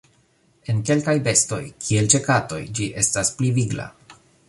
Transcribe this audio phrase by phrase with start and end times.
[0.73, 3.91] En kelkaj bestoj, kiel ĉe katoj ĝi estas pli vigla.